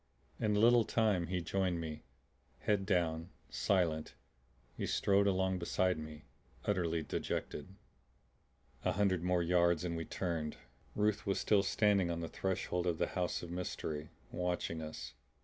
In 0.39 0.55
a 0.55 0.59
little 0.59 0.83
time 0.83 1.27
he 1.27 1.41
joined 1.41 1.79
me; 1.79 2.01
head 2.61 2.87
down, 2.87 3.29
silent, 3.51 4.15
he 4.75 4.87
strode 4.87 5.27
along 5.27 5.59
beside 5.59 5.99
me, 5.99 6.23
utterly 6.65 7.03
dejected. 7.03 7.75
A 8.83 8.93
hundred 8.93 9.21
more 9.21 9.43
yards 9.43 9.83
and 9.85 9.95
we 9.95 10.05
turned. 10.05 10.57
Ruth 10.95 11.27
was 11.27 11.39
still 11.39 11.61
standing 11.61 12.09
on 12.09 12.19
the 12.19 12.27
threshold 12.29 12.87
of 12.87 12.97
the 12.97 13.09
house 13.13 13.43
of 13.43 13.51
mystery, 13.51 14.09
watching 14.31 14.81
us. 14.81 15.13